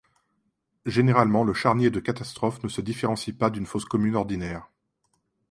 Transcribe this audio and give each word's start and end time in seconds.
Généralement 0.87 1.43
le 1.43 1.53
charnier 1.53 1.91
de 1.91 1.99
catastrophe 1.99 2.63
ne 2.63 2.69
se 2.69 2.81
différencie 2.81 3.33
pas 3.37 3.51
d'une 3.51 3.67
fosse 3.67 3.85
commune 3.85 4.15
ordinaire. 4.15 4.67